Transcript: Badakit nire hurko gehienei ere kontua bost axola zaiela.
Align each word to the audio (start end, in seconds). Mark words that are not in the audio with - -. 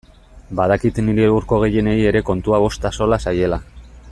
Badakit 0.59 1.01
nire 1.09 1.27
hurko 1.33 1.59
gehienei 1.65 1.95
ere 2.13 2.25
kontua 2.31 2.63
bost 2.65 2.89
axola 2.91 3.21
zaiela. 3.29 3.65